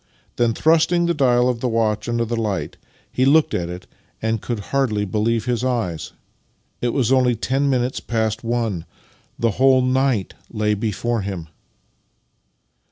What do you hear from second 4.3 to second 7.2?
could hardly believe his eyes! It was